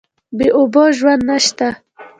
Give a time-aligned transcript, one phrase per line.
[0.37, 1.67] بې اوبو ژوند نشته.